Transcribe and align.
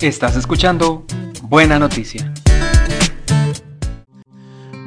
Estás 0.00 0.34
escuchando 0.34 1.04
Buena 1.42 1.78
Noticia. 1.78 2.32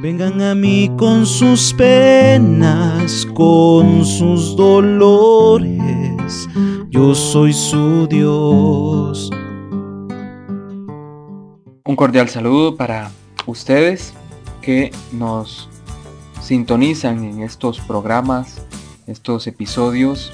Vengan 0.01 0.41
a 0.41 0.55
mí 0.55 0.89
con 0.97 1.27
sus 1.27 1.71
penas, 1.75 3.27
con 3.35 4.03
sus 4.05 4.55
dolores, 4.55 6.49
yo 6.89 7.13
soy 7.13 7.53
su 7.53 8.07
Dios. 8.07 9.29
Un 11.85 11.95
cordial 11.95 12.27
saludo 12.27 12.75
para 12.75 13.11
ustedes 13.45 14.15
que 14.63 14.91
nos 15.11 15.69
sintonizan 16.41 17.23
en 17.23 17.43
estos 17.43 17.79
programas, 17.79 18.65
estos 19.05 19.45
episodios 19.45 20.33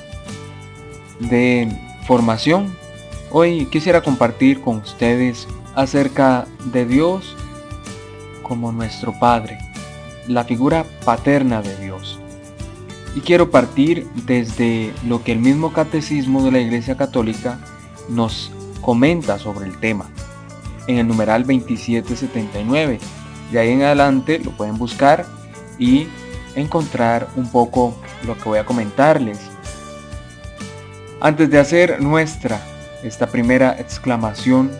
de 1.20 1.68
formación. 2.08 2.74
Hoy 3.32 3.68
quisiera 3.68 4.02
compartir 4.02 4.60
con 4.60 4.78
ustedes 4.78 5.48
acerca 5.76 6.48
de 6.74 6.88
Dios 6.88 7.36
como 8.42 8.72
nuestro 8.72 9.14
Padre, 9.20 9.60
la 10.28 10.46
figura 10.46 10.84
paterna 11.06 11.62
de 11.62 11.78
Dios. 11.78 12.20
Y 13.16 13.20
quiero 13.20 13.52
partir 13.52 14.08
desde 14.26 14.92
lo 15.08 15.24
que 15.24 15.34
el 15.34 15.40
mismo 15.40 15.72
catecismo 15.74 16.44
de 16.44 16.52
la 16.52 16.60
Iglesia 16.60 16.98
Católica 16.98 17.60
nos 18.10 18.52
comenta 18.82 19.38
sobre 19.38 19.68
el 19.68 19.80
tema, 19.80 20.10
en 20.88 20.98
el 20.98 21.08
numeral 21.08 21.44
2779. 21.44 22.98
De 23.52 23.60
ahí 23.60 23.70
en 23.70 23.84
adelante 23.84 24.40
lo 24.40 24.50
pueden 24.58 24.80
buscar 24.80 25.28
y 25.78 26.08
encontrar 26.56 27.28
un 27.36 27.52
poco 27.52 27.94
lo 28.26 28.36
que 28.36 28.50
voy 28.50 28.58
a 28.58 28.66
comentarles. 28.66 29.40
Antes 31.22 31.52
de 31.52 31.60
hacer 31.60 32.02
nuestra 32.02 32.60
esta 33.04 33.28
primera 33.28 33.80
exclamación 33.80 34.72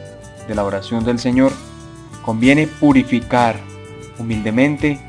de 0.48 0.56
la 0.56 0.64
oración 0.64 1.04
del 1.06 1.20
Señor, 1.20 1.52
conviene 2.26 2.68
purificar 2.68 3.60
humildemente 4.18 5.00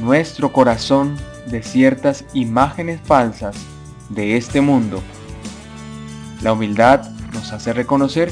nuestro 0.00 0.52
corazón 0.52 1.16
de 1.46 1.62
ciertas 1.62 2.24
imágenes 2.34 3.00
falsas 3.02 3.56
de 4.10 4.36
este 4.36 4.60
mundo. 4.60 5.02
La 6.42 6.52
humildad 6.52 7.08
nos 7.32 7.52
hace 7.52 7.72
reconocer 7.72 8.30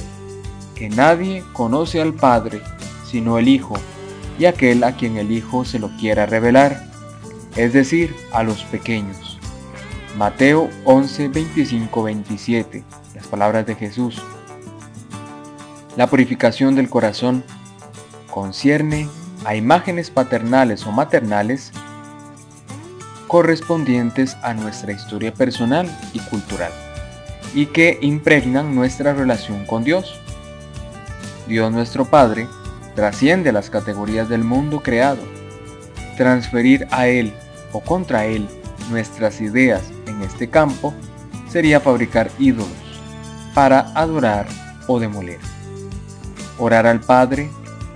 que 0.75 0.89
nadie 0.89 1.43
conoce 1.53 2.01
al 2.01 2.13
Padre 2.13 2.61
sino 3.11 3.39
el 3.39 3.49
Hijo 3.49 3.75
y 4.39 4.45
aquel 4.45 4.85
a 4.85 4.93
quien 4.97 5.17
el 5.17 5.33
Hijo 5.33 5.65
se 5.65 5.79
lo 5.79 5.89
quiera 5.97 6.27
revelar, 6.27 6.85
es 7.57 7.73
decir, 7.73 8.15
a 8.33 8.43
los 8.43 8.63
pequeños. 8.65 9.39
Mateo 10.19 10.69
11, 10.85 11.29
25, 11.29 12.03
27, 12.03 12.85
las 13.17 13.27
palabras 13.27 13.67
de 13.67 13.75
Jesús. 13.75 14.23
La 15.97 16.07
purificación 16.07 16.75
del 16.75 16.91
corazón 16.91 17.43
concierne 18.31 19.09
a 19.47 19.57
imágenes 19.57 20.11
paternales 20.11 20.87
o 20.87 20.93
maternales 20.93 21.73
correspondientes 23.27 24.37
a 24.43 24.53
nuestra 24.53 24.93
historia 24.93 25.33
personal 25.33 25.89
y 26.13 26.21
cultural 26.21 26.71
y 27.55 27.67
que 27.67 27.99
impregnan 28.03 28.75
nuestra 28.75 29.15
relación 29.15 29.65
con 29.65 29.83
Dios. 29.83 30.21
Dios 31.49 31.73
nuestro 31.73 32.05
Padre 32.05 32.47
trasciende 32.95 33.51
las 33.51 33.71
categorías 33.71 34.29
del 34.29 34.45
mundo 34.45 34.83
creado. 34.83 35.23
Transferir 36.19 36.87
a 36.91 37.09
Él 37.09 37.33
o 37.73 37.81
contra 37.81 38.27
Él 38.27 38.47
nuestras 38.91 39.41
ideas 39.41 39.83
en 40.07 40.21
este 40.21 40.51
campo 40.51 40.93
sería 41.49 41.81
fabricar 41.81 42.31
ídolos 42.39 42.86
para 43.57 43.91
adorar 43.95 44.47
o 44.87 45.01
demoler. 45.01 45.41
Orar 46.59 46.87
al 46.87 47.01
Padre 47.01 47.49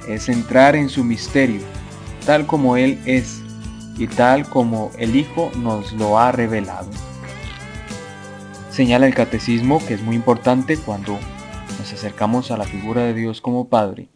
es 0.08 0.30
entrar 0.30 0.74
en 0.74 0.88
su 0.88 1.04
misterio, 1.04 1.60
tal 2.24 2.46
como 2.46 2.78
Él 2.78 2.98
es 3.04 3.42
y 3.98 4.06
tal 4.06 4.48
como 4.48 4.90
el 4.98 5.14
Hijo 5.16 5.50
nos 5.56 5.92
lo 5.92 6.18
ha 6.18 6.32
revelado. 6.32 6.88
Señala 8.70 9.06
el 9.06 9.14
catecismo 9.14 9.84
que 9.86 9.92
es 9.92 10.02
muy 10.02 10.16
importante 10.16 10.78
cuando 10.78 11.18
nos 11.78 11.92
acercamos 11.92 12.50
a 12.50 12.56
la 12.56 12.64
figura 12.64 13.02
de 13.02 13.12
Dios 13.12 13.42
como 13.42 13.68
Padre, 13.68 14.08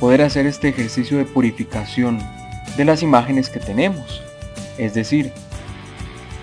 poder 0.00 0.22
hacer 0.22 0.46
este 0.46 0.70
ejercicio 0.70 1.18
de 1.18 1.24
purificación 1.24 2.18
de 2.76 2.84
las 2.84 3.04
imágenes 3.04 3.48
que 3.48 3.60
tenemos. 3.60 4.20
Es 4.76 4.94
decir, 4.94 5.32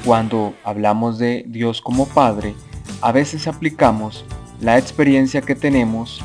cuando 0.05 0.53
hablamos 0.63 1.17
de 1.17 1.43
Dios 1.49 1.81
como 1.81 2.07
Padre, 2.07 2.55
a 3.01 3.11
veces 3.11 3.45
aplicamos 3.47 4.23
la 4.61 4.77
experiencia 4.77 5.41
que 5.41 5.55
tenemos 5.55 6.23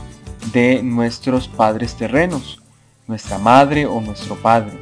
de 0.52 0.82
nuestros 0.82 1.48
padres 1.48 1.94
terrenos, 1.94 2.60
nuestra 3.06 3.38
madre 3.38 3.86
o 3.86 4.00
nuestro 4.00 4.36
padre. 4.36 4.72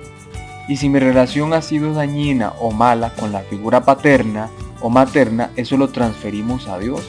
Y 0.69 0.77
si 0.77 0.89
mi 0.89 0.99
relación 0.99 1.53
ha 1.53 1.63
sido 1.63 1.93
dañina 1.93 2.53
o 2.61 2.71
mala 2.71 3.13
con 3.15 3.33
la 3.33 3.41
figura 3.41 3.85
paterna 3.85 4.49
o 4.81 4.89
materna, 4.89 5.51
eso 5.57 5.77
lo 5.77 5.89
transferimos 5.89 6.69
a 6.69 6.79
Dios. 6.79 7.03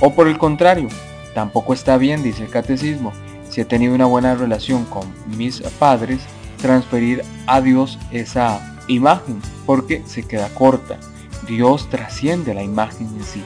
O 0.00 0.12
por 0.14 0.26
el 0.26 0.38
contrario, 0.38 0.88
tampoco 1.34 1.72
está 1.72 1.96
bien, 1.98 2.22
dice 2.22 2.44
el 2.44 2.50
catecismo, 2.50 3.12
si 3.48 3.60
he 3.60 3.64
tenido 3.64 3.94
una 3.94 4.06
buena 4.06 4.34
relación 4.34 4.84
con 4.86 5.04
mis 5.36 5.60
padres, 5.78 6.20
transferir 6.60 7.22
a 7.46 7.60
Dios 7.60 7.98
esa 8.10 8.76
imagen, 8.88 9.40
porque 9.66 10.02
se 10.06 10.24
queda 10.24 10.48
corta. 10.48 10.98
Dios 11.46 11.88
trasciende 11.90 12.54
la 12.54 12.62
imagen 12.62 13.06
en 13.06 13.22
sí. 13.22 13.42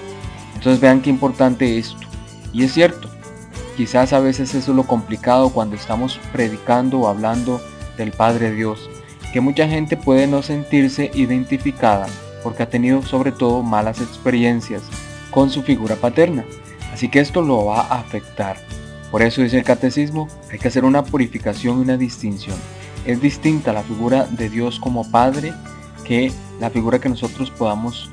Entonces 0.58 0.80
vean 0.80 1.00
qué 1.00 1.08
importante 1.08 1.78
esto. 1.78 2.06
Y 2.52 2.64
es 2.64 2.72
cierto, 2.72 3.08
Quizás 3.78 4.12
a 4.12 4.19
veces 4.19 4.56
eso 4.56 4.72
es 4.72 4.76
lo 4.76 4.82
complicado 4.82 5.50
cuando 5.50 5.76
estamos 5.76 6.19
predicando 6.32 6.98
o 6.98 7.06
hablando 7.06 7.60
del 7.96 8.10
Padre 8.10 8.50
Dios, 8.50 8.91
que 9.32 9.41
mucha 9.41 9.69
gente 9.69 9.96
puede 9.96 10.26
no 10.26 10.42
sentirse 10.42 11.12
identificada 11.14 12.08
porque 12.42 12.64
ha 12.64 12.70
tenido 12.70 13.02
sobre 13.02 13.30
todo 13.30 13.62
malas 13.62 14.00
experiencias 14.00 14.82
con 15.30 15.50
su 15.50 15.62
figura 15.62 15.94
paterna. 15.94 16.44
Así 16.92 17.08
que 17.08 17.20
esto 17.20 17.40
lo 17.40 17.66
va 17.66 17.82
a 17.82 18.00
afectar. 18.00 18.56
Por 19.12 19.22
eso 19.22 19.42
dice 19.42 19.58
el 19.58 19.64
catecismo, 19.64 20.26
hay 20.50 20.58
que 20.58 20.66
hacer 20.66 20.84
una 20.84 21.04
purificación 21.04 21.78
y 21.78 21.82
una 21.82 21.96
distinción. 21.96 22.56
Es 23.06 23.20
distinta 23.20 23.72
la 23.72 23.84
figura 23.84 24.25
de 24.25 24.48
Dios 24.48 24.80
como 24.80 25.08
Padre 25.08 25.54
que 26.02 26.32
la 26.58 26.70
figura 26.70 26.98
que 26.98 27.08
nosotros 27.08 27.48
podamos 27.52 28.10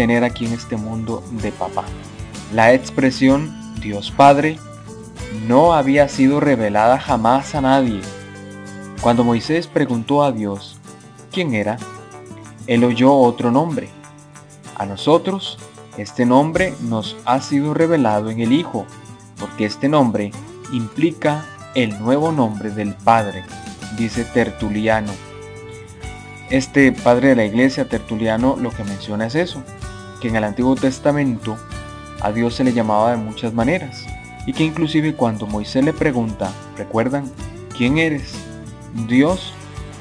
tener 0.00 0.24
aquí 0.24 0.46
en 0.46 0.54
este 0.54 0.78
mundo 0.78 1.22
de 1.42 1.52
papá. 1.52 1.84
La 2.54 2.72
expresión 2.72 3.54
Dios 3.82 4.10
Padre 4.10 4.58
no 5.46 5.74
había 5.74 6.08
sido 6.08 6.40
revelada 6.40 6.98
jamás 6.98 7.54
a 7.54 7.60
nadie. 7.60 8.00
Cuando 9.02 9.24
Moisés 9.24 9.66
preguntó 9.66 10.24
a 10.24 10.32
Dios 10.32 10.78
quién 11.30 11.52
era, 11.52 11.76
él 12.66 12.82
oyó 12.84 13.12
otro 13.12 13.50
nombre. 13.50 13.90
A 14.74 14.86
nosotros, 14.86 15.58
este 15.98 16.24
nombre 16.24 16.72
nos 16.80 17.14
ha 17.26 17.42
sido 17.42 17.74
revelado 17.74 18.30
en 18.30 18.40
el 18.40 18.52
Hijo, 18.52 18.86
porque 19.38 19.66
este 19.66 19.90
nombre 19.90 20.30
implica 20.72 21.44
el 21.74 22.00
nuevo 22.00 22.32
nombre 22.32 22.70
del 22.70 22.94
Padre, 22.94 23.44
dice 23.98 24.24
Tertuliano. 24.24 25.12
Este 26.48 26.90
padre 26.90 27.28
de 27.28 27.36
la 27.36 27.44
iglesia, 27.44 27.86
Tertuliano, 27.86 28.56
lo 28.58 28.70
que 28.70 28.82
menciona 28.82 29.26
es 29.26 29.34
eso, 29.34 29.62
que 30.20 30.28
en 30.28 30.36
el 30.36 30.44
Antiguo 30.44 30.74
Testamento 30.76 31.56
a 32.20 32.32
Dios 32.32 32.54
se 32.54 32.64
le 32.64 32.72
llamaba 32.72 33.12
de 33.12 33.16
muchas 33.16 33.54
maneras 33.54 34.06
y 34.46 34.52
que 34.52 34.64
inclusive 34.64 35.14
cuando 35.14 35.46
Moisés 35.46 35.84
le 35.84 35.92
pregunta, 35.92 36.52
¿recuerdan 36.76 37.30
quién 37.76 37.98
eres? 37.98 38.32
Dios 39.08 39.52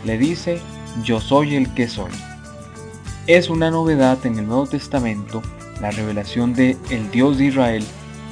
le 0.06 0.18
dice, 0.18 0.59
yo 1.03 1.19
soy 1.19 1.56
el 1.56 1.74
que 1.74 1.88
soy. 1.88 2.12
Es 3.28 3.50
una 3.50 3.69
novedad 3.69 4.25
en 4.25 4.40
el 4.40 4.47
Nuevo 4.47 4.68
Testamento 4.68 5.41
la 5.81 5.91
revelación 5.91 6.53
de 6.53 6.78
el 6.90 7.09
Dios 7.12 7.38
de 7.38 7.46
Israel 7.46 7.86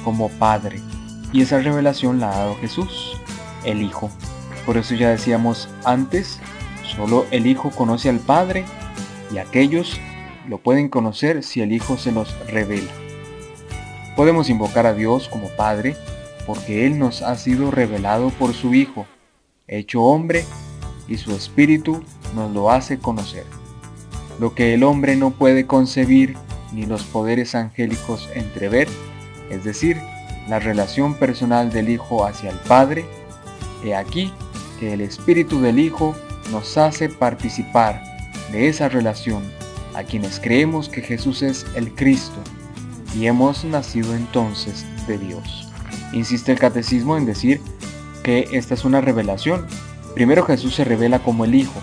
como 0.04 0.28
Padre, 0.28 0.80
y 1.32 1.42
esa 1.42 1.58
revelación 1.58 2.20
la 2.20 2.30
ha 2.30 2.38
dado 2.38 2.56
Jesús, 2.56 3.16
el 3.64 3.82
Hijo. 3.82 4.10
Por 4.66 4.76
eso 4.76 4.94
ya 4.94 5.10
decíamos 5.10 5.68
antes, 5.84 6.40
solo 6.96 7.26
el 7.30 7.46
Hijo 7.46 7.70
conoce 7.70 8.08
al 8.08 8.18
Padre 8.18 8.64
y 9.32 9.38
aquellos 9.38 9.98
lo 10.48 10.58
pueden 10.58 10.88
conocer 10.88 11.42
si 11.44 11.60
el 11.60 11.72
Hijo 11.72 11.98
se 11.98 12.10
los 12.10 12.34
revela. 12.48 12.90
Podemos 14.16 14.48
invocar 14.50 14.86
a 14.86 14.94
Dios 14.94 15.28
como 15.28 15.48
Padre 15.48 15.96
porque 16.46 16.86
Él 16.86 16.98
nos 16.98 17.22
ha 17.22 17.36
sido 17.36 17.70
revelado 17.70 18.30
por 18.30 18.54
su 18.54 18.74
Hijo, 18.74 19.06
hecho 19.66 20.02
hombre, 20.02 20.44
y 21.06 21.18
su 21.18 21.34
Espíritu 21.34 22.02
nos 22.34 22.50
lo 22.52 22.70
hace 22.70 22.98
conocer. 22.98 23.44
Lo 24.40 24.54
que 24.54 24.74
el 24.74 24.82
hombre 24.82 25.16
no 25.16 25.30
puede 25.30 25.66
concebir 25.66 26.36
ni 26.72 26.86
los 26.86 27.04
poderes 27.04 27.54
angélicos 27.54 28.28
entrever, 28.34 28.88
es 29.50 29.64
decir, 29.64 29.98
la 30.48 30.58
relación 30.58 31.14
personal 31.14 31.70
del 31.70 31.90
Hijo 31.90 32.24
hacia 32.24 32.50
el 32.50 32.58
Padre, 32.60 33.04
he 33.84 33.94
aquí 33.94 34.32
que 34.80 34.94
el 34.94 35.00
Espíritu 35.02 35.60
del 35.60 35.78
Hijo 35.78 36.14
nos 36.50 36.78
hace 36.78 37.08
participar 37.08 38.02
de 38.52 38.68
esa 38.68 38.88
relación 38.88 39.42
a 39.98 40.04
quienes 40.04 40.38
creemos 40.38 40.88
que 40.88 41.02
Jesús 41.02 41.42
es 41.42 41.66
el 41.74 41.92
Cristo, 41.92 42.38
y 43.16 43.26
hemos 43.26 43.64
nacido 43.64 44.14
entonces 44.14 44.86
de 45.08 45.18
Dios. 45.18 45.68
Insiste 46.12 46.52
el 46.52 46.58
catecismo 46.60 47.16
en 47.16 47.26
decir 47.26 47.60
que 48.22 48.48
esta 48.52 48.74
es 48.74 48.84
una 48.84 49.00
revelación. 49.00 49.66
Primero 50.14 50.44
Jesús 50.44 50.76
se 50.76 50.84
revela 50.84 51.18
como 51.18 51.44
el 51.44 51.56
Hijo, 51.56 51.80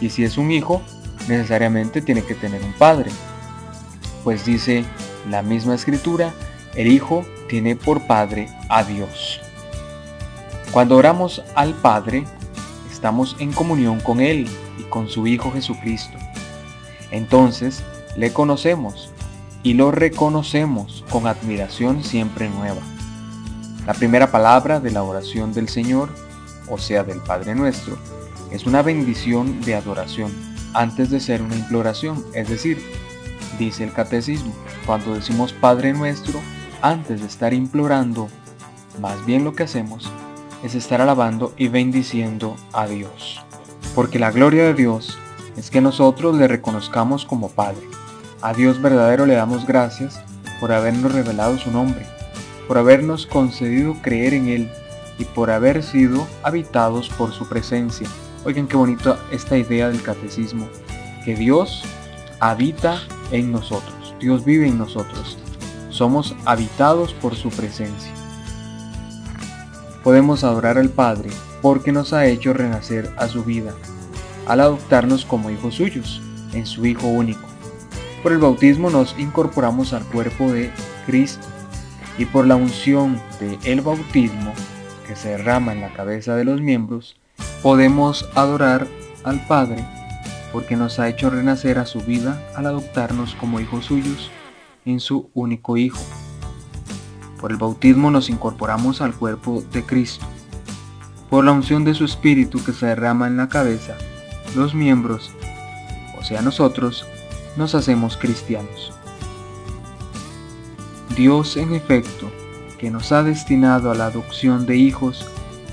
y 0.00 0.08
si 0.08 0.24
es 0.24 0.38
un 0.38 0.50
hijo, 0.50 0.80
necesariamente 1.28 2.00
tiene 2.00 2.22
que 2.22 2.34
tener 2.34 2.62
un 2.62 2.72
padre. 2.72 3.10
Pues 4.24 4.46
dice 4.46 4.86
la 5.28 5.42
misma 5.42 5.74
escritura, 5.74 6.32
el 6.74 6.86
Hijo 6.86 7.26
tiene 7.50 7.76
por 7.76 8.06
Padre 8.06 8.48
a 8.70 8.82
Dios. 8.82 9.40
Cuando 10.72 10.96
oramos 10.96 11.42
al 11.54 11.74
Padre, 11.74 12.24
estamos 12.90 13.36
en 13.40 13.52
comunión 13.52 14.00
con 14.00 14.20
Él 14.20 14.48
y 14.78 14.84
con 14.84 15.08
su 15.08 15.26
Hijo 15.26 15.52
Jesucristo. 15.52 16.16
Entonces 17.10 17.82
le 18.16 18.32
conocemos 18.32 19.10
y 19.62 19.74
lo 19.74 19.90
reconocemos 19.90 21.04
con 21.10 21.26
admiración 21.26 22.04
siempre 22.04 22.48
nueva. 22.48 22.80
La 23.86 23.94
primera 23.94 24.30
palabra 24.30 24.80
de 24.80 24.90
la 24.90 25.02
oración 25.02 25.52
del 25.52 25.68
Señor, 25.68 26.10
o 26.68 26.78
sea 26.78 27.04
del 27.04 27.20
Padre 27.20 27.54
nuestro, 27.54 27.96
es 28.50 28.66
una 28.66 28.82
bendición 28.82 29.60
de 29.62 29.74
adoración 29.74 30.32
antes 30.74 31.10
de 31.10 31.20
ser 31.20 31.42
una 31.42 31.56
imploración, 31.56 32.24
es 32.34 32.48
decir, 32.48 32.82
dice 33.58 33.84
el 33.84 33.92
catecismo, 33.92 34.54
cuando 34.86 35.14
decimos 35.14 35.52
Padre 35.52 35.92
nuestro, 35.92 36.40
antes 36.82 37.20
de 37.20 37.26
estar 37.26 37.54
implorando, 37.54 38.28
más 39.00 39.24
bien 39.26 39.44
lo 39.44 39.54
que 39.54 39.64
hacemos 39.64 40.10
es 40.62 40.74
estar 40.74 41.00
alabando 41.00 41.52
y 41.56 41.68
bendiciendo 41.68 42.56
a 42.72 42.86
Dios. 42.86 43.42
Porque 43.94 44.18
la 44.18 44.30
gloria 44.30 44.64
de 44.64 44.74
Dios 44.74 45.18
es 45.58 45.70
que 45.70 45.80
nosotros 45.80 46.36
le 46.36 46.46
reconozcamos 46.46 47.24
como 47.24 47.50
Padre. 47.50 47.82
A 48.42 48.54
Dios 48.54 48.80
verdadero 48.80 49.26
le 49.26 49.34
damos 49.34 49.66
gracias 49.66 50.22
por 50.60 50.70
habernos 50.70 51.12
revelado 51.12 51.58
su 51.58 51.72
nombre, 51.72 52.06
por 52.68 52.78
habernos 52.78 53.26
concedido 53.26 53.96
creer 54.00 54.34
en 54.34 54.48
Él 54.48 54.70
y 55.18 55.24
por 55.24 55.50
haber 55.50 55.82
sido 55.82 56.28
habitados 56.44 57.08
por 57.08 57.32
su 57.32 57.48
presencia. 57.48 58.08
Oigan 58.44 58.68
qué 58.68 58.76
bonita 58.76 59.18
esta 59.32 59.58
idea 59.58 59.88
del 59.88 60.00
catecismo, 60.00 60.68
que 61.24 61.34
Dios 61.34 61.82
habita 62.38 63.02
en 63.32 63.50
nosotros, 63.50 64.14
Dios 64.20 64.44
vive 64.44 64.68
en 64.68 64.78
nosotros, 64.78 65.38
somos 65.90 66.36
habitados 66.44 67.14
por 67.14 67.34
su 67.34 67.50
presencia. 67.50 68.12
Podemos 70.04 70.44
adorar 70.44 70.78
al 70.78 70.90
Padre 70.90 71.30
porque 71.60 71.90
nos 71.90 72.12
ha 72.12 72.26
hecho 72.26 72.52
renacer 72.52 73.12
a 73.16 73.26
su 73.26 73.42
vida, 73.42 73.74
al 74.48 74.60
adoptarnos 74.60 75.24
como 75.24 75.50
hijos 75.50 75.76
suyos, 75.76 76.20
en 76.52 76.66
su 76.66 76.86
Hijo 76.86 77.06
único. 77.06 77.46
Por 78.22 78.32
el 78.32 78.38
bautismo 78.38 78.90
nos 78.90 79.16
incorporamos 79.18 79.92
al 79.92 80.04
cuerpo 80.04 80.50
de 80.50 80.70
Cristo 81.06 81.46
y 82.18 82.24
por 82.24 82.46
la 82.46 82.56
unción 82.56 83.20
del 83.38 83.58
el 83.64 83.80
bautismo 83.80 84.52
que 85.06 85.14
se 85.14 85.30
derrama 85.30 85.72
en 85.72 85.80
la 85.80 85.92
cabeza 85.92 86.34
de 86.34 86.44
los 86.44 86.60
miembros, 86.60 87.16
podemos 87.62 88.28
adorar 88.34 88.88
al 89.24 89.46
Padre 89.46 89.84
porque 90.52 90.76
nos 90.76 90.98
ha 90.98 91.08
hecho 91.08 91.30
renacer 91.30 91.78
a 91.78 91.86
su 91.86 92.00
vida 92.00 92.42
al 92.56 92.66
adoptarnos 92.66 93.34
como 93.34 93.60
hijos 93.60 93.86
suyos 93.86 94.30
en 94.84 95.00
su 95.00 95.30
único 95.34 95.76
Hijo. 95.76 96.00
Por 97.40 97.52
el 97.52 97.56
bautismo 97.56 98.10
nos 98.10 98.30
incorporamos 98.30 99.00
al 99.00 99.14
cuerpo 99.14 99.62
de 99.72 99.84
Cristo. 99.84 100.26
Por 101.30 101.44
la 101.44 101.52
unción 101.52 101.84
de 101.84 101.94
su 101.94 102.04
Espíritu 102.04 102.64
que 102.64 102.72
se 102.72 102.86
derrama 102.86 103.26
en 103.26 103.36
la 103.36 103.48
cabeza, 103.48 103.96
los 104.54 104.74
miembros, 104.74 105.30
o 106.18 106.24
sea 106.24 106.42
nosotros, 106.42 107.06
nos 107.56 107.74
hacemos 107.74 108.16
cristianos. 108.16 108.92
Dios, 111.16 111.56
en 111.56 111.74
efecto, 111.74 112.30
que 112.78 112.90
nos 112.90 113.10
ha 113.10 113.22
destinado 113.22 113.90
a 113.90 113.94
la 113.94 114.06
adopción 114.06 114.66
de 114.66 114.76
hijos, 114.76 115.26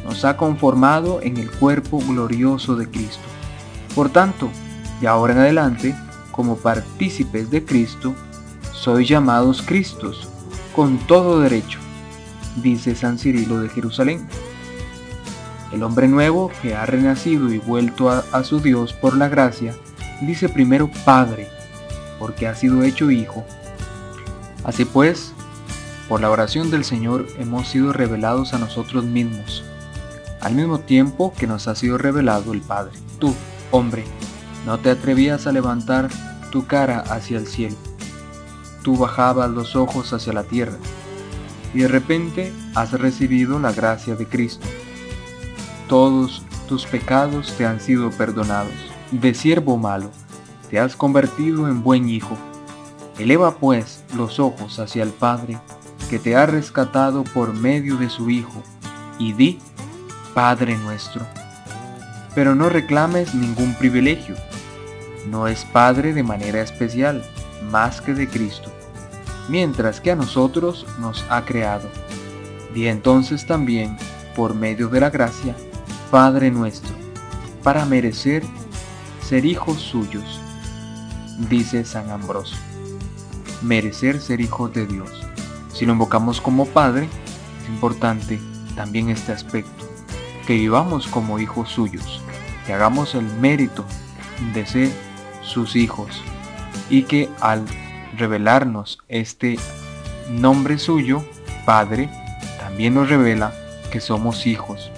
nos 0.04 0.26
ha 0.26 0.38
conformado 0.38 1.22
en 1.22 1.38
el 1.38 1.52
cuerpo 1.52 2.00
glorioso 2.00 2.76
de 2.76 2.90
Cristo. 2.90 3.24
Por 3.94 4.10
tanto, 4.10 4.50
de 5.02 5.08
ahora 5.08 5.34
en 5.34 5.40
adelante, 5.40 5.96
como 6.32 6.58
partícipes 6.58 7.50
de 7.52 7.64
Cristo, 7.64 8.16
sois 8.74 9.08
llamados 9.08 9.62
Cristos, 9.62 10.30
con 10.76 10.98
todo 10.98 11.40
derecho, 11.40 11.80
dice 12.58 12.96
San 12.96 13.18
Cirilo 13.18 13.60
de 13.60 13.70
Jerusalén. 13.70 14.28
El 15.76 15.84
hombre 15.84 16.08
nuevo 16.08 16.50
que 16.62 16.74
ha 16.74 16.86
renacido 16.86 17.52
y 17.52 17.58
vuelto 17.58 18.10
a, 18.10 18.44
su 18.46 18.62
Dios 18.62 18.94
por 18.94 19.18
la 19.18 19.28
gracia, 19.28 19.76
dice 20.22 20.48
primero 20.48 20.90
Padre, 21.04 21.50
porque 22.18 22.48
ha 22.48 22.56
sido 22.56 22.84
hecho 22.84 23.12
hijo. 23.12 23.44
Así 24.64 24.86
pues, 24.86 25.34
por 26.08 26.22
la 26.22 26.30
oración 26.30 26.72
del 26.72 26.86
Señor 26.86 27.28
hemos 27.40 27.68
sido 27.68 27.92
revelados 27.92 28.54
a 28.54 28.58
nosotros 28.58 29.04
mismos, 29.04 29.66
al 30.40 30.56
mismo 30.56 30.80
tiempo 30.80 31.34
que 31.38 31.46
nos 31.46 31.68
ha 31.68 31.76
sido 31.76 31.98
revelado 31.98 32.54
el 32.54 32.62
Padre. 32.62 32.94
Tú, 33.20 33.36
hombre, 33.72 34.06
no 34.66 34.80
te 34.80 34.92
atrevías 34.92 35.46
a 35.46 35.52
levantar 35.52 36.08
tu 36.52 36.66
cara 36.68 37.02
hacia 37.02 37.38
el 37.38 37.48
cielo. 37.48 37.76
Tú 38.82 38.96
bajabas 38.96 39.50
los 39.50 39.76
ojos 39.76 40.14
hacia 40.14 40.32
la 40.32 40.44
tierra 40.44 40.78
y 41.74 41.80
de 41.80 41.90
repente 41.90 42.54
has 42.76 42.94
recibido 42.94 43.60
la 43.60 43.74
gracia 43.74 44.16
de 44.16 44.26
Cristo. 44.26 44.66
Todos 45.88 46.44
tus 46.68 46.86
pecados 46.86 47.54
te 47.58 47.66
han 47.66 47.80
sido 47.80 48.12
perdonados. 48.12 48.74
De 49.12 49.34
siervo 49.34 49.78
malo, 49.78 50.10
te 50.70 50.80
has 50.80 50.96
convertido 50.96 51.68
en 51.68 51.84
buen 51.84 52.10
hijo. 52.10 52.36
Eleva 53.18 53.56
pues 53.56 54.04
los 54.16 54.40
ojos 54.40 54.80
hacia 54.80 55.04
el 55.04 55.12
Padre 55.12 55.58
que 56.10 56.20
te 56.20 56.36
ha 56.36 56.46
rescatado 56.46 57.24
por 57.24 57.54
medio 57.54 57.98
de 57.98 58.10
su 58.10 58.30
Hijo, 58.30 58.62
y 59.18 59.34
di, 59.34 59.60
Padre 60.34 60.78
nuestro. 60.78 61.26
Pero 62.34 62.54
no 62.54 62.70
reclames 62.70 63.34
ningún 63.34 63.74
privilegio. 63.76 64.36
No 65.30 65.48
es 65.48 65.66
Padre 65.66 66.14
de 66.14 66.24
manera 66.24 66.62
especial, 66.62 67.24
más 67.72 68.02
que 68.02 68.14
de 68.14 68.28
Cristo, 68.28 68.72
mientras 69.50 70.00
que 70.00 70.12
a 70.12 70.16
nosotros 70.16 70.86
nos 71.00 71.26
ha 71.30 71.44
creado. 71.46 71.90
Di 72.74 72.88
entonces 72.88 73.48
también, 73.48 73.98
por 74.36 74.54
medio 74.54 74.90
de 74.90 75.00
la 75.00 75.10
gracia, 75.10 75.56
Padre 76.12 76.52
nuestro, 76.52 76.94
para 77.64 77.86
merecer 77.86 78.44
ser 79.22 79.46
hijos 79.46 79.82
suyos, 79.82 80.40
dice 81.50 81.84
San 81.84 82.12
Ambrosio. 82.12 82.58
Merecer 83.62 84.22
ser 84.22 84.40
hijos 84.40 84.72
de 84.74 84.86
Dios. 84.86 85.10
Si 85.74 85.86
lo 85.86 85.94
invocamos 85.94 86.40
como 86.40 86.68
Padre, 86.68 87.10
es 87.62 87.70
importante 87.70 88.40
también 88.76 89.10
este 89.10 89.32
aspecto, 89.32 89.86
que 90.46 90.54
vivamos 90.54 91.08
como 91.08 91.40
hijos 91.40 91.70
suyos, 91.70 92.22
que 92.66 92.74
hagamos 92.74 93.16
el 93.16 93.26
mérito 93.26 93.84
de 94.54 94.66
ser 94.66 94.92
sus 95.42 95.76
hijos 95.76 96.22
y 96.90 97.04
que 97.04 97.30
al 97.42 97.66
revelarnos 98.16 99.00
este 99.08 99.58
nombre 100.30 100.78
suyo, 100.78 101.26
Padre, 101.66 102.10
también 102.60 102.94
nos 102.94 103.10
revela 103.10 103.54
que 103.92 104.00
somos 104.02 104.46
hijos. 104.46 104.92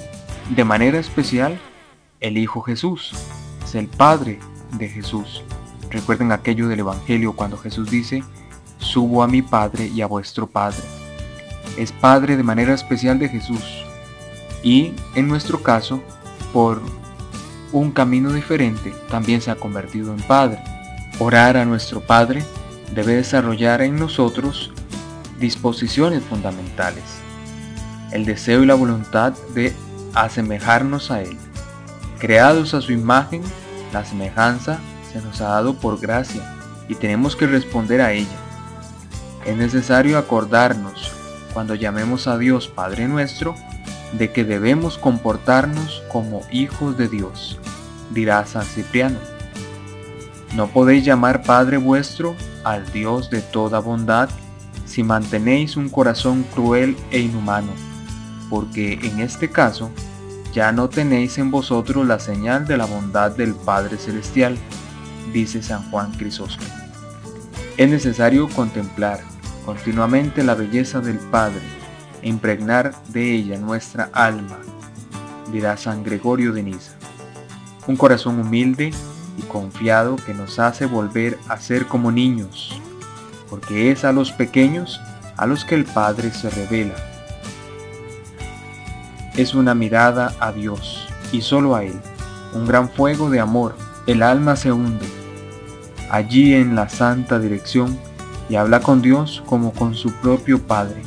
De 0.49 0.63
manera 0.63 0.97
especial, 0.97 1.59
el 2.21 2.37
Hijo 2.37 2.61
Jesús 2.61 3.11
es 3.65 3.75
el 3.75 3.87
Padre 3.87 4.39
de 4.77 4.87
Jesús. 4.87 5.43
Recuerden 5.91 6.31
aquello 6.31 6.69
del 6.69 6.79
Evangelio 6.79 7.33
cuando 7.33 7.57
Jesús 7.57 7.91
dice, 7.91 8.23
subo 8.79 9.23
a 9.23 9.27
mi 9.27 9.41
Padre 9.41 9.87
y 9.87 10.01
a 10.01 10.07
vuestro 10.07 10.47
Padre. 10.47 10.79
Es 11.77 11.91
Padre 11.91 12.37
de 12.37 12.43
manera 12.43 12.73
especial 12.73 13.19
de 13.19 13.27
Jesús 13.27 13.85
y, 14.63 14.93
en 15.15 15.27
nuestro 15.27 15.61
caso, 15.61 16.01
por 16.53 16.81
un 17.73 17.91
camino 17.91 18.31
diferente, 18.31 18.93
también 19.09 19.41
se 19.41 19.51
ha 19.51 19.55
convertido 19.55 20.13
en 20.13 20.21
Padre. 20.21 20.59
Orar 21.19 21.57
a 21.57 21.65
nuestro 21.65 21.99
Padre 21.99 22.41
debe 22.95 23.15
desarrollar 23.15 23.81
en 23.81 23.97
nosotros 23.97 24.71
disposiciones 25.41 26.23
fundamentales, 26.23 27.03
el 28.13 28.23
deseo 28.23 28.63
y 28.63 28.65
la 28.65 28.75
voluntad 28.75 29.33
de 29.53 29.73
asemejarnos 30.13 31.11
a 31.11 31.21
Él. 31.21 31.37
Creados 32.19 32.73
a 32.73 32.81
su 32.81 32.91
imagen, 32.91 33.41
la 33.93 34.03
semejanza 34.05 34.79
se 35.11 35.21
nos 35.21 35.41
ha 35.41 35.49
dado 35.49 35.75
por 35.75 35.99
gracia 35.99 36.41
y 36.87 36.95
tenemos 36.95 37.35
que 37.35 37.47
responder 37.47 38.01
a 38.01 38.13
ella. 38.13 38.37
Es 39.45 39.55
necesario 39.55 40.17
acordarnos, 40.17 41.11
cuando 41.53 41.75
llamemos 41.75 42.27
a 42.27 42.37
Dios 42.37 42.67
Padre 42.67 43.07
nuestro, 43.07 43.55
de 44.13 44.31
que 44.31 44.43
debemos 44.43 44.97
comportarnos 44.97 46.03
como 46.11 46.41
hijos 46.51 46.97
de 46.97 47.07
Dios, 47.07 47.59
dirá 48.11 48.45
San 48.45 48.63
Cipriano. 48.63 49.19
No 50.55 50.67
podéis 50.67 51.05
llamar 51.05 51.43
Padre 51.43 51.77
vuestro 51.77 52.35
al 52.63 52.91
Dios 52.91 53.29
de 53.29 53.41
toda 53.41 53.79
bondad 53.79 54.29
si 54.85 55.03
mantenéis 55.03 55.77
un 55.77 55.89
corazón 55.89 56.43
cruel 56.55 56.97
e 57.11 57.19
inhumano, 57.19 57.71
porque 58.49 58.93
en 59.03 59.19
este 59.19 59.49
caso 59.49 59.91
ya 60.53 60.71
no 60.71 60.89
tenéis 60.89 61.37
en 61.37 61.51
vosotros 61.51 62.05
la 62.07 62.19
señal 62.19 62.65
de 62.65 62.77
la 62.77 62.85
bondad 62.85 63.31
del 63.31 63.53
Padre 63.53 63.97
Celestial, 63.97 64.57
dice 65.33 65.61
San 65.61 65.89
Juan 65.91 66.11
Crisóstomo. 66.13 66.69
Es 67.77 67.89
necesario 67.89 68.49
contemplar 68.49 69.19
continuamente 69.65 70.43
la 70.43 70.55
belleza 70.55 70.99
del 70.99 71.19
Padre 71.19 71.61
impregnar 72.21 72.93
de 73.09 73.33
ella 73.33 73.57
nuestra 73.57 74.09
alma, 74.13 74.57
dirá 75.51 75.77
San 75.77 76.03
Gregorio 76.03 76.53
de 76.53 76.63
Niza. 76.63 76.93
Un 77.87 77.95
corazón 77.95 78.39
humilde 78.39 78.91
y 79.37 79.41
confiado 79.43 80.15
que 80.15 80.33
nos 80.33 80.59
hace 80.59 80.85
volver 80.85 81.37
a 81.47 81.57
ser 81.57 81.85
como 81.87 82.11
niños, 82.11 82.81
porque 83.49 83.91
es 83.91 84.03
a 84.03 84.11
los 84.11 84.31
pequeños 84.31 84.99
a 85.37 85.45
los 85.45 85.63
que 85.63 85.75
el 85.75 85.85
Padre 85.85 86.31
se 86.31 86.49
revela. 86.49 86.95
Es 89.37 89.53
una 89.53 89.73
mirada 89.73 90.33
a 90.39 90.51
Dios 90.51 91.07
y 91.31 91.41
solo 91.41 91.75
a 91.75 91.83
Él, 91.83 91.99
un 92.53 92.67
gran 92.67 92.89
fuego 92.89 93.29
de 93.29 93.39
amor, 93.39 93.75
el 94.07 94.21
alma 94.21 94.55
se 94.55 94.71
hunde 94.71 95.05
allí 96.09 96.53
en 96.53 96.75
la 96.75 96.89
santa 96.89 97.39
dirección 97.39 97.97
y 98.49 98.55
habla 98.55 98.79
con 98.79 99.01
Dios 99.01 99.43
como 99.45 99.73
con 99.73 99.95
su 99.95 100.11
propio 100.13 100.61
Padre, 100.61 101.01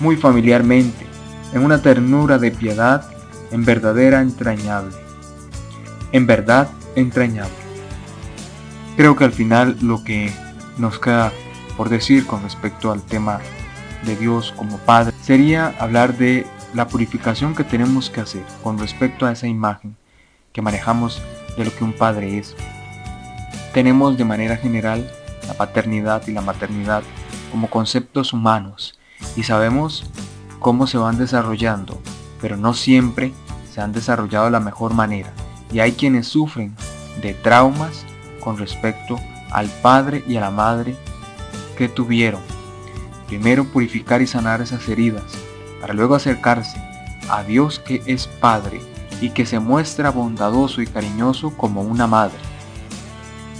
muy 0.00 0.16
familiarmente, 0.16 1.06
en 1.52 1.64
una 1.64 1.80
ternura 1.80 2.38
de 2.38 2.50
piedad, 2.50 3.08
en 3.50 3.64
verdadera 3.64 4.20
entrañable, 4.20 4.94
en 6.12 6.26
verdad 6.26 6.68
entrañable. 6.96 7.54
Creo 8.96 9.14
que 9.16 9.24
al 9.24 9.32
final 9.32 9.76
lo 9.80 10.02
que 10.02 10.32
nos 10.78 10.98
queda 10.98 11.32
por 11.76 11.88
decir 11.88 12.26
con 12.26 12.42
respecto 12.42 12.90
al 12.90 13.02
tema 13.02 13.38
de 14.04 14.16
Dios 14.16 14.52
como 14.56 14.78
Padre 14.78 15.14
sería 15.22 15.74
hablar 15.78 16.16
de 16.16 16.46
la 16.76 16.88
purificación 16.88 17.54
que 17.54 17.64
tenemos 17.64 18.10
que 18.10 18.20
hacer 18.20 18.44
con 18.62 18.78
respecto 18.78 19.24
a 19.24 19.32
esa 19.32 19.46
imagen 19.46 19.96
que 20.52 20.60
manejamos 20.60 21.22
de 21.56 21.64
lo 21.64 21.74
que 21.74 21.84
un 21.84 21.94
padre 21.94 22.36
es. 22.36 22.54
Tenemos 23.72 24.18
de 24.18 24.26
manera 24.26 24.58
general 24.58 25.10
la 25.48 25.54
paternidad 25.54 26.28
y 26.28 26.32
la 26.32 26.42
maternidad 26.42 27.02
como 27.50 27.70
conceptos 27.70 28.34
humanos 28.34 28.98
y 29.36 29.44
sabemos 29.44 30.04
cómo 30.58 30.86
se 30.86 30.98
van 30.98 31.16
desarrollando, 31.16 31.98
pero 32.42 32.58
no 32.58 32.74
siempre 32.74 33.32
se 33.72 33.80
han 33.80 33.92
desarrollado 33.92 34.44
de 34.44 34.50
la 34.50 34.60
mejor 34.60 34.92
manera 34.92 35.32
y 35.72 35.80
hay 35.80 35.92
quienes 35.92 36.28
sufren 36.28 36.76
de 37.22 37.32
traumas 37.32 38.04
con 38.38 38.58
respecto 38.58 39.18
al 39.50 39.70
padre 39.80 40.24
y 40.28 40.36
a 40.36 40.42
la 40.42 40.50
madre 40.50 40.94
que 41.78 41.88
tuvieron. 41.88 42.42
Primero 43.28 43.64
purificar 43.64 44.20
y 44.20 44.26
sanar 44.26 44.60
esas 44.60 44.86
heridas, 44.90 45.24
para 45.86 45.94
luego 45.94 46.16
acercarse 46.16 46.82
a 47.28 47.44
Dios 47.44 47.78
que 47.78 48.02
es 48.06 48.26
Padre 48.26 48.80
y 49.20 49.30
que 49.30 49.46
se 49.46 49.60
muestra 49.60 50.10
bondadoso 50.10 50.82
y 50.82 50.86
cariñoso 50.88 51.56
como 51.56 51.82
una 51.82 52.08
madre. 52.08 52.40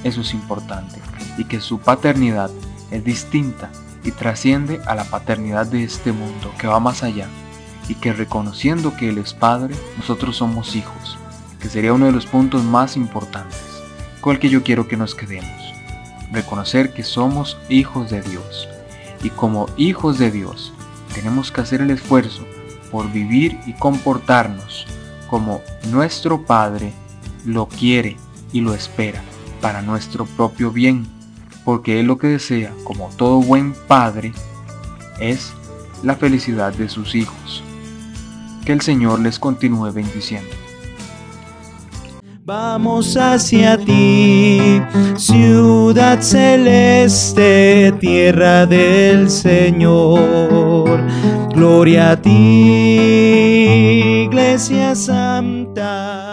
Eso 0.02 0.22
es 0.22 0.34
importante 0.34 1.00
y 1.38 1.44
que 1.44 1.60
su 1.60 1.78
paternidad 1.78 2.50
es 2.90 3.04
distinta 3.04 3.70
y 4.02 4.10
trasciende 4.10 4.80
a 4.86 4.96
la 4.96 5.04
paternidad 5.04 5.66
de 5.66 5.84
este 5.84 6.10
mundo 6.10 6.52
que 6.58 6.66
va 6.66 6.80
más 6.80 7.04
allá 7.04 7.28
y 7.88 7.94
que 7.94 8.12
reconociendo 8.12 8.96
que 8.96 9.10
Él 9.10 9.18
es 9.18 9.32
Padre, 9.32 9.76
nosotros 9.96 10.38
somos 10.38 10.74
hijos, 10.74 11.16
que 11.60 11.68
sería 11.68 11.92
uno 11.92 12.06
de 12.06 12.12
los 12.12 12.26
puntos 12.26 12.64
más 12.64 12.96
importantes, 12.96 13.62
con 14.20 14.34
el 14.34 14.40
que 14.40 14.48
yo 14.48 14.64
quiero 14.64 14.88
que 14.88 14.96
nos 14.96 15.14
quedemos. 15.14 15.72
Reconocer 16.32 16.92
que 16.92 17.04
somos 17.04 17.56
hijos 17.68 18.10
de 18.10 18.20
Dios 18.20 18.68
y 19.22 19.30
como 19.30 19.68
hijos 19.76 20.18
de 20.18 20.32
Dios 20.32 20.72
tenemos 21.16 21.50
que 21.50 21.62
hacer 21.62 21.80
el 21.80 21.90
esfuerzo 21.90 22.46
por 22.92 23.10
vivir 23.10 23.58
y 23.66 23.72
comportarnos 23.72 24.86
como 25.28 25.60
nuestro 25.90 26.44
Padre 26.46 26.92
lo 27.44 27.66
quiere 27.66 28.16
y 28.52 28.60
lo 28.60 28.72
espera 28.72 29.20
para 29.60 29.82
nuestro 29.82 30.26
propio 30.26 30.70
bien 30.70 31.16
porque 31.66 31.98
Él 31.98 32.06
lo 32.06 32.16
que 32.16 32.28
desea, 32.28 32.72
como 32.84 33.10
todo 33.16 33.40
buen 33.40 33.74
padre, 33.88 34.32
es 35.18 35.52
la 36.04 36.14
felicidad 36.14 36.72
de 36.72 36.88
sus 36.88 37.16
hijos. 37.16 37.64
Que 38.64 38.72
el 38.72 38.82
Señor 38.82 39.18
les 39.18 39.40
continúe 39.40 39.90
bendiciendo. 39.92 40.54
Vamos 42.46 43.16
hacia 43.16 43.76
ti, 43.76 44.80
ciudad 45.16 46.20
celeste, 46.20 47.92
tierra 47.98 48.64
del 48.66 49.28
Señor. 49.28 51.00
Gloria 51.52 52.12
a 52.12 52.22
ti, 52.22 52.30
iglesia 54.28 54.94
santa. 54.94 56.25